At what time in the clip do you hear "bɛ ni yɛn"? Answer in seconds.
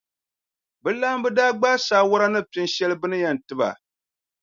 3.01-3.37